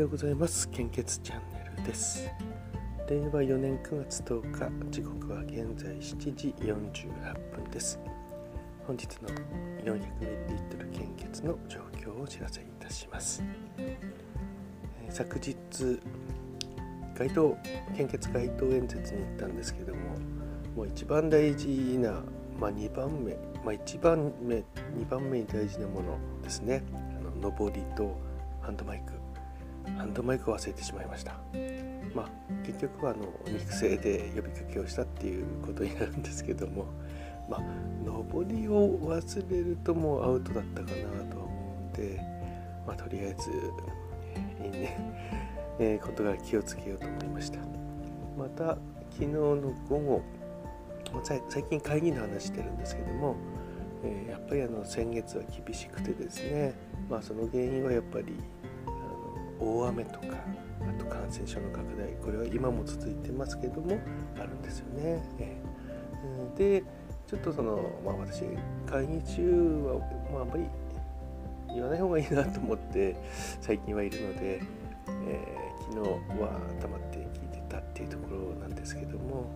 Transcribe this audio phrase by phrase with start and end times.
[0.00, 0.66] ようございます。
[0.70, 2.30] 献血チャンネルです。
[3.08, 7.98] 令和4年9月10日時刻は現在7時48分です。
[8.86, 9.28] 本日の
[9.84, 13.44] 400ml 献血の状況をお知らせいたします、
[13.78, 15.54] えー、昨日
[17.16, 17.56] 街頭
[17.94, 20.00] 献血街頭演説に行ったんですけども
[20.74, 22.22] もう一番大事な、
[22.58, 24.64] まあ、2番目、まあ、1番目2
[25.08, 26.82] 番目に大事なものですね。
[26.94, 28.18] あの上りと
[28.62, 29.19] ハンドマイク。
[29.98, 31.34] ハンドマイクを忘れてしまいました。
[32.14, 32.28] まあ
[32.64, 36.86] 結局はあの肉声で呼びかけをしたっていうことになるんですけども
[37.48, 37.60] まあ
[38.04, 42.20] 上りを忘れるともうアウトだったかなとは思うんで
[42.86, 43.50] まあとりあえず、
[44.64, 44.98] いいね、
[45.78, 47.58] えー、ことが気をつけようと思いました。
[48.38, 48.78] また
[49.10, 50.22] 昨日の午後
[51.24, 53.36] 最近会議の話してるんですけども、
[54.04, 56.74] えー、やっぱりあの先月は厳しくてですね
[57.08, 58.36] まあその原因はやっぱり
[59.60, 60.26] 大雨とか
[60.80, 63.98] あと感染症の拡大これは今も続いてますけども
[64.38, 65.22] あるんですよね。
[65.38, 66.84] えー、で
[67.26, 68.42] ちょっとその、まあ、私
[68.86, 69.42] 会議中
[69.86, 69.98] は、
[70.32, 70.64] まあ、あんまり
[71.74, 73.16] 言わない方がいいなと思って
[73.60, 74.60] 最近はいるので、
[75.28, 79.46] えー、昨日は黙って聞いてたっていうところなんですけども、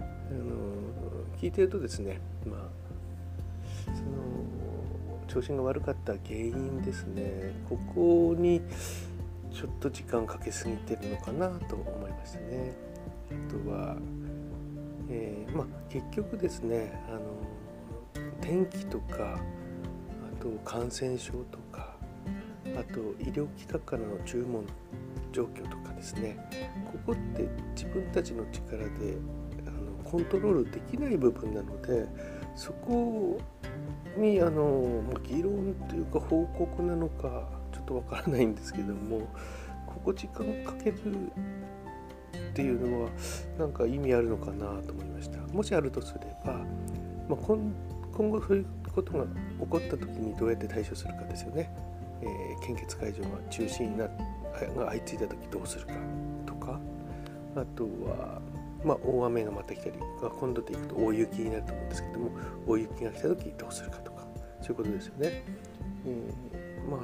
[0.00, 0.02] あ
[0.34, 2.60] の聞いてるとですねまあ
[3.94, 4.24] その
[5.28, 8.60] 調子が悪かった原因ですねここに
[9.54, 12.74] ちょっと時間かけすぎてるのかなと思いましたね。
[13.30, 13.96] あとは、
[15.08, 17.20] えー、まあ、結局ですねあの
[18.40, 21.96] 天気とかあと感染症とか
[22.76, 24.66] あと医療機関からの注文
[25.32, 26.36] 状況とかですね
[26.92, 28.84] ここって自分たちの力で
[29.66, 32.06] あのコントロールできない部分なので
[32.56, 33.40] そこを
[34.16, 39.20] にあの議論というか報告なのかちょっとわからないんですけども
[39.86, 41.30] ここ時間かける
[42.50, 43.10] っていうのは
[43.58, 45.38] なんか意味あるのかなと思いました。
[45.52, 46.54] もしあるとすれば、
[47.28, 47.38] まあ、
[48.16, 51.70] 今後そういうことが起こった時にどうやって対処するかですよね、
[52.22, 54.10] えー、献血会場が中止になが
[54.90, 55.92] 相次いだ時どうするか
[56.46, 56.80] とか
[57.56, 58.40] あとは
[58.84, 62.30] まあ、大雨がまた来たり今度でいくと大雪になると思うんですけども
[62.66, 64.26] 大雪が来た時どうするかとか
[64.60, 65.44] そういうことですよね。
[66.06, 67.00] えー、まあ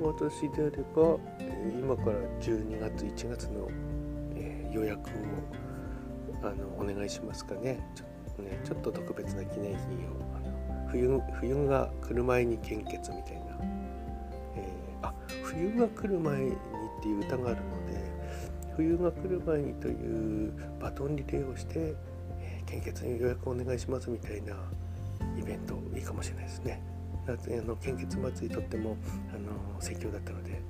[0.00, 1.18] 私であれば
[1.78, 3.68] 今から12月1月の、
[4.34, 5.12] え予約を
[6.42, 7.78] あのお願いしますかね。
[7.94, 13.58] ちょねちょっと特別な記念品をあの冬冬が来る前に献血みたいな、
[14.56, 15.14] えー、あ
[15.44, 16.54] 冬が来る前にっ
[17.02, 18.03] ていう歌があるので
[18.76, 21.94] 冬が来る前にというバトンリレーをして、
[22.40, 24.54] えー、献血に予約お願いしますみたいな
[25.38, 26.94] イベントいいかもしれないですね。
[27.26, 27.32] あ
[27.66, 28.96] の献血祭りとっても
[29.34, 30.60] あの盛況だったので、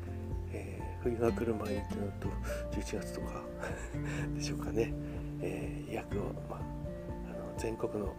[0.53, 2.29] えー、冬が来る前にってなると
[2.79, 3.43] 11月とか
[4.37, 4.93] でしょうかね、
[5.41, 6.61] えー、役を、まあ、
[7.29, 8.15] あの全国の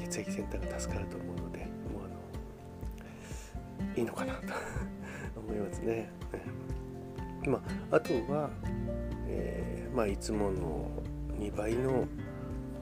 [0.00, 2.04] 血液センターが助かると思うのでもう
[3.80, 4.40] あのいいのかなと
[5.40, 6.08] 思いますね。
[7.50, 7.60] ま
[7.90, 8.50] あ、あとは、
[9.26, 10.90] えーまあ、いつもの
[11.38, 12.06] 2倍の、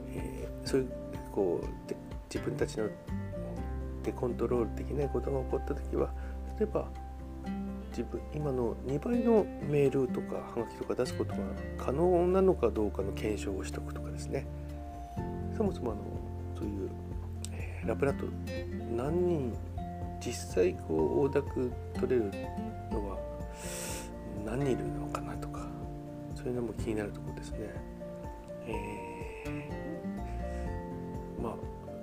[0.09, 0.89] えー、そういう
[1.31, 1.95] こうで
[2.33, 2.87] 自分たちの
[4.03, 6.11] でコントロールできなことが起こった時は
[6.59, 6.87] 例えば
[7.89, 11.37] 自分今の2倍のメールとかハガキとか出すことが
[11.77, 14.47] 可能なのかどうかの検証をしておくとかですね。
[15.55, 16.01] そもそもあの
[16.57, 16.89] そういう、
[17.51, 18.25] えー、ラブラット
[18.95, 19.57] 何人
[20.19, 22.31] 実際こう大濁取れる
[22.91, 23.17] のは
[24.53, 25.65] 何人いるのかなとか
[26.35, 27.57] そういうのも気になるところですね。
[28.67, 31.53] えー、まあ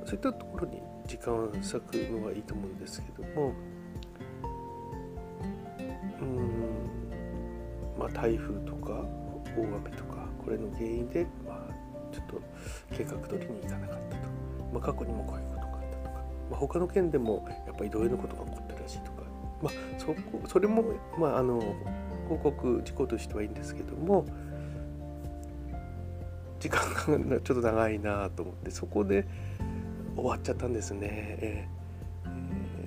[0.04, 3.52] そういったところに時間を割くのがいいと思うんですけども
[6.20, 6.50] うん
[7.96, 9.04] まあ台風とか
[9.56, 12.42] 大雨とかこれの原因で、まあ、ちょっと
[12.96, 14.22] 計画通りにいかなかったと、
[14.72, 19.22] まあ、過去にもこういうことがあったとか、まあ、他の県でもやっぱり同様のことが起こったらしいとか、
[19.62, 20.14] まあ、そこ
[20.46, 20.84] それも、
[21.16, 21.62] まあ、あの
[22.30, 24.24] 報告事項としてはいいんですけども
[26.60, 29.26] 時間がちょっと長いなと思ってそこで
[30.14, 31.08] 終わっちゃったんですね。
[31.40, 31.68] え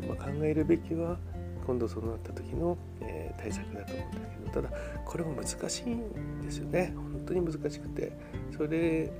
[0.02, 1.18] ー、まあ、考えるべきは
[1.66, 8.12] 今度そうなった時の、えー、対策だと思うんですけどただこれも難しいんですよね本当に難しくて
[8.56, 9.12] それ、え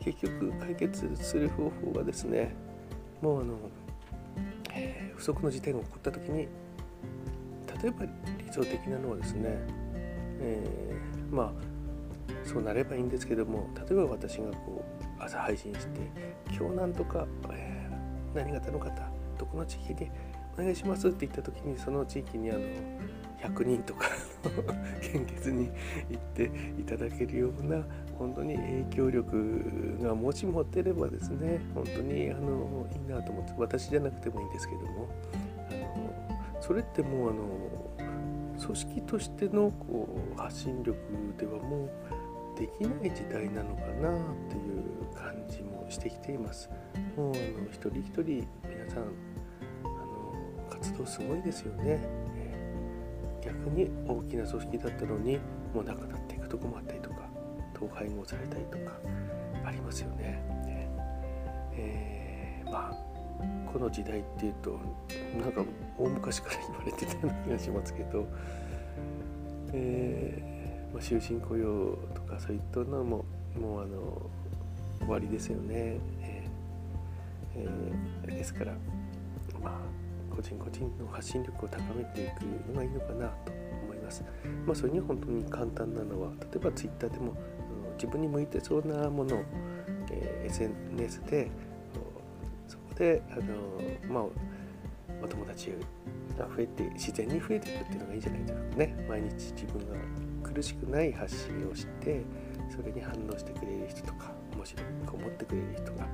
[0.00, 2.54] ー、結局解決する方法がですね
[3.20, 3.54] もうあの、
[4.74, 6.48] えー、不測の事態が起こった時に
[7.82, 8.06] 例えば
[8.48, 9.58] 理想的なのはですね、
[10.40, 11.52] えー、まあ
[12.44, 16.00] そうなればいいんですけども例えば私がこう朝配信して
[16.50, 18.90] 今日なんとか、えー、何型の方
[19.38, 20.10] どこの地域で
[20.54, 22.60] お願いしますって言った時にその地域にあの
[23.42, 24.06] 100人とか
[25.00, 25.70] 献血に
[26.10, 27.84] 行っていただけるような
[28.18, 35.08] 本当に影響力がもし持てればですね本当にあのいいなと思って私じゃなくてもいいんですけども
[35.70, 37.42] あのそれってもうあの
[38.68, 40.06] 組織としてのこ
[40.36, 40.98] う発信力
[41.38, 41.88] ではも
[42.54, 44.20] うできない時代なのかなっ
[44.50, 46.68] ていう感じもしてきています。
[47.16, 49.04] もうあの一人一人皆さん
[49.84, 51.98] あの活動すごいですよね。
[53.42, 55.38] 逆に大きな組織だったのに
[55.72, 57.30] もうなくなっていくとこもあったりとか
[57.74, 58.98] 統廃合されたりとか
[59.64, 60.42] ありますよね。
[61.72, 63.07] えー、まあ
[63.72, 64.78] この時代っていうと
[65.40, 65.64] なんか
[65.98, 68.26] 大昔から言われてたような気がしますけど、
[69.72, 73.24] えーまあ、終身雇用とかそういったのも
[73.60, 74.30] もうあの
[75.00, 75.98] 終わりですよね。
[76.20, 78.72] えーえー、ですから
[79.62, 83.52] まあ個人個人の発信力を高めていくのがいいのかなと
[83.84, 84.24] 思います。
[84.66, 87.34] まあ、それに本当に簡単なのは例えば Twitter でも
[87.94, 89.42] 自分に向いてそうなものを、
[90.10, 91.50] えー、SNS で
[92.98, 94.24] であの、まあ、
[95.22, 95.72] お友達
[96.36, 99.06] が増えて自然に増えていくっていうのがいいんじゃないですかね。
[99.08, 99.96] 毎日自分が
[100.42, 102.22] 苦しくない発信をして
[102.68, 106.06] それに反応してくれる人とか面白く思ってくれる人が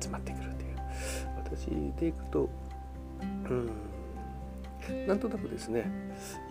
[0.00, 0.76] 集まってくるっていう。
[1.36, 1.66] 私
[2.00, 2.48] でいくと
[3.20, 3.70] うん
[5.06, 5.84] なんとなくですね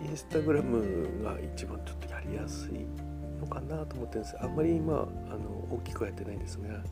[0.00, 2.86] インスタグラムが一番ちょっとやりやすい
[3.40, 4.36] のかなと思ってるんです。
[4.40, 6.82] あんまり今あの大きくはやってないんですが、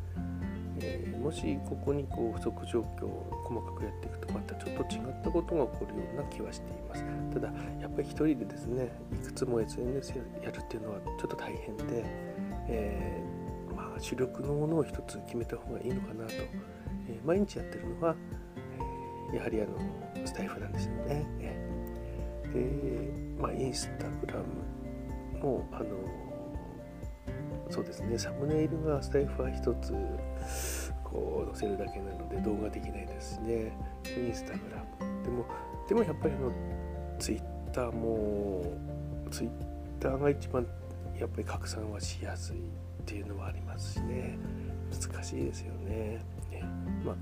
[0.83, 7.05] えー、もしここにこう不足状況を細かくやっていくとまたちょっと違ったことが起こるような気はしています。
[7.33, 12.05] ただやっぱり一人でですねいくつも SNS やるっていうのはちょっと大変で、
[12.69, 16.33] えー、まあ、主力のものを一つ決めた方がいいのかなと、
[17.09, 18.17] えー、毎日やってるのは
[19.33, 21.27] えやはりあのスタイフなんですよね。
[22.53, 26.30] で、まあ、インスタグラムもあの
[27.71, 28.19] そうですね。
[28.19, 29.93] サムネイルがスタイフは一つ
[31.05, 33.73] こう載せるだけなので動画できないですしね。
[34.05, 35.23] インスタグラム。
[35.23, 35.47] でも
[35.89, 36.53] でもやっぱりあの
[37.19, 38.65] ツイッターも
[39.31, 39.51] ツイッ
[40.01, 40.67] ターが一番
[41.19, 42.61] やっぱり拡散はしやすいっ
[43.07, 44.39] ていうのはありますしね。
[44.91, 46.25] 難しいですよね。
[46.51, 46.65] ね。
[47.05, 47.17] まあ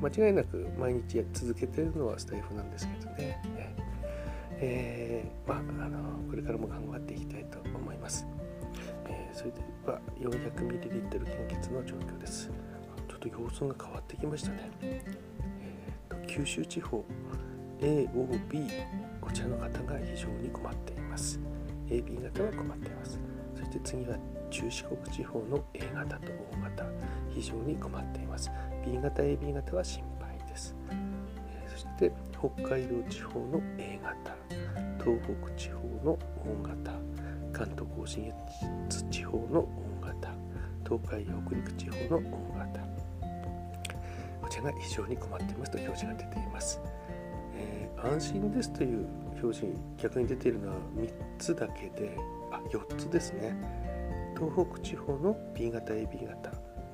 [0.00, 3.40] 間違いなく毎日続けてるのはスタイフなんですけどね。
[4.60, 8.26] えー、まあ、あのこれからも頑張っていきたいと思います。
[9.08, 12.50] えー、それでは 400ml 献血の状況です。
[13.08, 14.70] ちょっと様子が変わってきましたね。
[14.82, 17.04] えーと、九州地方
[17.80, 18.70] AOB
[19.20, 21.40] こちらの方が非常に困っています。
[21.88, 23.18] AB 型は困っています。
[23.56, 24.16] そして次は
[24.50, 26.84] 中四国地方の A 型と O 型
[27.30, 28.50] 非常に困っています
[28.84, 34.36] B 型 AB 型は心配です、えそして北海道地方の A 型
[35.04, 36.18] 東北地方の O
[36.62, 36.92] 型
[37.58, 38.32] 関東甲信
[38.86, 39.68] 越地方の O
[40.00, 40.32] 型
[40.84, 42.80] 東海北陸地方の O 型。
[44.40, 46.80] こちらが非常に困っていますと表示が出ています、
[47.54, 49.06] えー、安心ですという
[49.42, 52.16] 表示逆に出ているのは3つだけで
[52.52, 53.56] あ4つですね。
[54.38, 56.52] 東北地方の B 型 AB 型、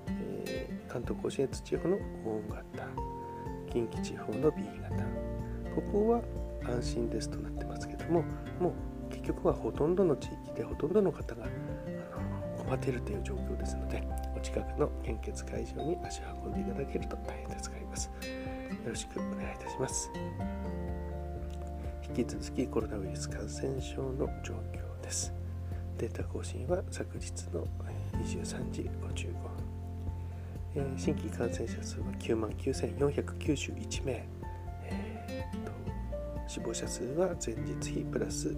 [0.09, 2.89] えー、関東甲信越地方の O 型。
[3.71, 5.05] 近畿地方の B 型。
[5.75, 6.23] ここは
[6.65, 8.23] 安心ですとなってますけども
[8.61, 11.47] もう結局はほとんどの地域でほとんどの方があ
[12.57, 14.03] の困っているという状況ですので
[14.37, 18.11] お近くの献血会場に足を運んでいただけると大変助かります。
[18.85, 20.11] よろしくお願いいたします。
[22.17, 25.33] 引き続きコロナウイルス感染症の状況です。
[25.99, 27.67] データ更新は昨日の
[28.23, 29.51] 23時55分、
[30.75, 34.27] えー、新規感染者数は9万9491名、
[34.83, 35.73] えーと、
[36.49, 38.57] 死亡者数は前日比プラス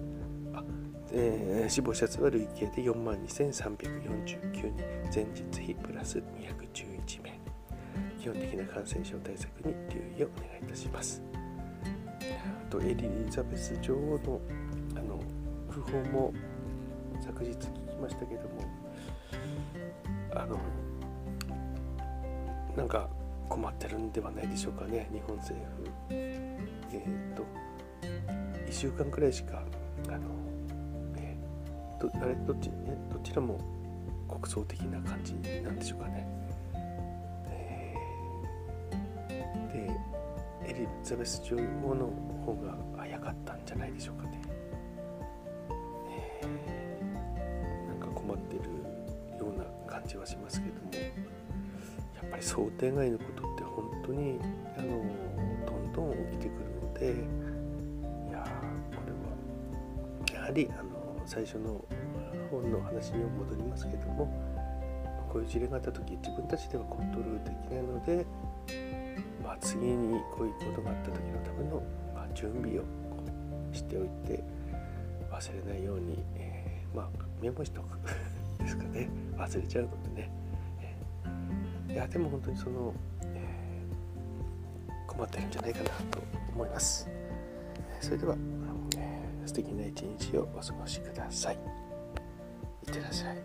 [0.53, 0.63] あ、
[1.11, 4.37] えー、死亡者数は累計で4万2349人。
[5.13, 7.39] 前日比プラス211名。
[8.19, 11.21] 基本的な感染症対策に留意をお願いいたします。
[12.67, 14.41] あとエリザベス女王の
[14.95, 15.19] あの
[15.69, 16.33] 訃報も
[17.21, 18.61] 昨日聞きましたけども
[20.33, 20.59] あの
[22.75, 23.09] なんか
[23.47, 25.09] 困ってるんではないでしょうかね。
[25.11, 25.87] 日本政府。
[26.09, 26.49] え
[27.33, 27.43] っ、と
[28.67, 29.63] 1週間くらいしか
[30.09, 30.29] あの、
[31.99, 32.69] どあれどっち
[33.11, 33.59] どちらも
[34.27, 36.27] 国葬的な感じなんでしょうかね、
[37.49, 37.95] え、
[40.63, 42.07] でエリザベス女王の
[42.45, 44.41] 方が早かったんじゃないでしょうかね。
[47.87, 48.63] なんか困ってる
[49.39, 50.91] ような感じはしますけども。
[52.15, 54.39] やっぱり想定外のことって本当に
[54.77, 54.87] あの
[55.65, 57.05] どんどん起きてくるので
[58.29, 58.43] いや
[58.91, 60.96] これはやはりあの
[61.27, 61.83] 最初の
[62.49, 64.31] 本の話に戻りますけども
[65.29, 68.25] こういう事例があった時自分たちではコントロールできないので、
[69.43, 71.83] まあ、次にこういうことがあった時のための、
[72.15, 72.83] まあ、準備を
[73.73, 74.41] しておいて
[75.29, 77.09] 忘れないように、えー、まあ
[77.41, 77.99] メモしておく
[78.63, 79.09] ですかね。
[79.37, 80.31] 忘れちゃうのでね、
[81.89, 86.19] いやでも本当にその、えー、困ってるんじゃないかなと
[86.55, 87.07] 思います。
[88.01, 88.35] それでは、
[89.47, 91.55] 素敵な一日をお過ごしください。
[91.55, 91.59] い
[92.89, 93.37] ってらっしゃい。